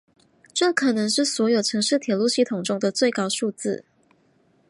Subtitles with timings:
[0.51, 3.85] 这可能是所有城市铁路系统中的最高数字。